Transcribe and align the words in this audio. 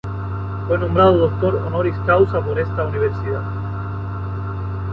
Fue 0.67 0.79
nombrado 0.79 1.15
Doctor 1.15 1.57
Honoris 1.57 1.93
Causa 2.07 2.43
por 2.43 2.57
esta 2.57 2.85
Universidad. 2.87 3.43